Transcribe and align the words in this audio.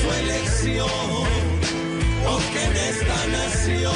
Su 0.00 0.10
elección, 0.12 0.88
porque 2.24 2.64
en 2.64 2.76
esta 2.76 3.26
nación 3.38 3.94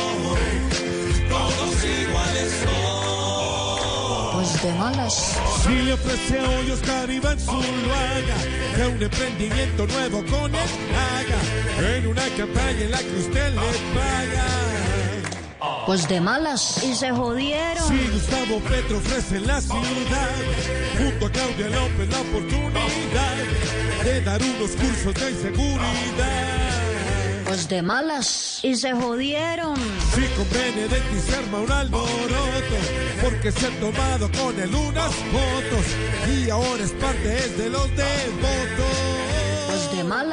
todos 1.28 1.84
iguales 1.84 2.52
son. 2.64 4.32
Pues 4.34 4.62
de 4.62 4.72
malas. 4.74 5.38
Si 5.62 5.74
le 5.74 5.92
ofrece 5.92 6.40
hoy 6.40 6.70
Oscar 6.70 7.10
Iván 7.10 7.38
Zuluaga 7.38 8.36
que 8.76 8.86
un 8.86 9.02
emprendimiento 9.02 9.86
nuevo 9.86 10.24
con 10.26 10.54
él 10.54 10.70
haga 10.94 11.96
en 11.96 12.06
una 12.06 12.22
campaña 12.36 12.82
en 12.82 12.90
la 12.90 12.98
que 12.98 13.16
usted 13.18 13.50
le 13.50 13.60
paga. 13.94 14.87
Pues 15.88 16.06
de 16.06 16.20
malas. 16.20 16.84
Y 16.84 16.94
se 16.94 17.10
jodieron. 17.12 17.88
Si 17.88 18.08
Gustavo 18.08 18.60
Petro 18.60 18.98
ofrece 18.98 19.38
en 19.38 19.46
la 19.46 19.58
ciudad, 19.58 20.28
junto 20.98 21.24
a 21.24 21.30
Claudia 21.30 21.68
López 21.70 22.08
la 22.10 22.20
oportunidad 22.20 23.36
de 24.04 24.20
dar 24.20 24.42
unos 24.42 24.72
cursos 24.72 25.14
de 25.14 25.34
seguridad. 25.40 26.68
Pues 27.46 27.66
de 27.70 27.80
malas. 27.80 28.60
Y 28.62 28.74
se 28.74 28.92
jodieron. 28.92 29.76
Si 30.14 30.26
con 30.36 30.46
Benedetti 30.50 31.20
se 31.26 31.36
arma 31.36 31.60
un 31.60 31.72
alboroto, 31.72 32.76
porque 33.22 33.50
se 33.50 33.68
ha 33.68 33.80
tomado 33.80 34.30
con 34.32 34.60
él 34.60 34.74
unas 34.74 35.14
fotos 35.14 35.86
y 36.36 36.50
ahora 36.50 36.84
es 36.84 36.92
parte 36.92 37.34
es 37.34 37.56
de 37.56 37.70
los 37.70 37.88
devotos. 37.96 38.97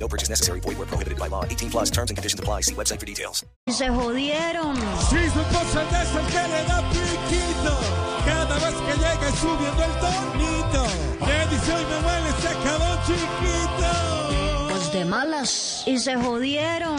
No 0.00 0.08
purchase 0.08 0.28
necessary. 0.30 0.60
Void 0.60 0.78
where 0.78 0.86
prohibited 0.86 1.18
by 1.18 1.28
law. 1.28 1.44
18 1.44 1.70
plus 1.70 1.90
terms 1.90 2.10
and 2.10 2.16
conditions 2.16 2.40
apply. 2.40 2.62
See 2.62 2.74
website 2.74 3.00
for 3.00 3.06
details. 3.06 3.44
Y 3.66 3.72
se 3.72 3.88
jodieron. 3.88 4.76
Cosas 4.78 5.90
de 5.90 6.02
esas 6.02 6.26
que 6.30 6.48
le 6.48 6.64
da 6.66 6.82
piquito, 6.90 7.78
cada 8.24 8.54
vez 8.58 8.74
que 8.74 8.94
llega 8.96 9.32
subiendo 9.36 9.84
el 9.84 9.94
tonito, 10.00 10.84
le 11.26 11.46
dice 11.48 11.72
hoy 11.72 11.84
me 11.84 11.96
huele 12.06 12.28
ese 12.28 12.52
cabrón 12.64 12.98
chiquito. 13.06 14.68
Pues 14.68 14.92
de 14.92 15.04
malas. 15.04 15.82
Y 15.86 15.98
se 15.98 16.16
jodieron. 16.16 16.98